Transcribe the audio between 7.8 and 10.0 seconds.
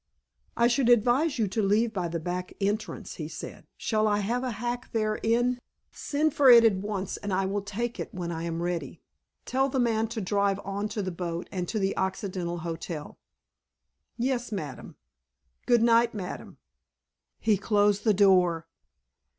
it when I am ready. Tell the